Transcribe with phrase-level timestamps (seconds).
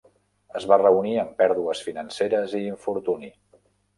[0.59, 3.29] Es va reunir amb pèrdues financeres i infortuni.